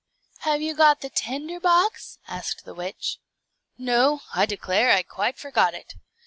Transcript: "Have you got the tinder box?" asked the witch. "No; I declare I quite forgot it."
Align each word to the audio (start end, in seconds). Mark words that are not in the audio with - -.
"Have 0.39 0.63
you 0.63 0.73
got 0.75 1.01
the 1.01 1.11
tinder 1.11 1.59
box?" 1.59 2.17
asked 2.27 2.65
the 2.65 2.73
witch. 2.73 3.19
"No; 3.77 4.21
I 4.33 4.47
declare 4.47 4.91
I 4.91 5.03
quite 5.03 5.37
forgot 5.37 5.75
it." 5.75 5.93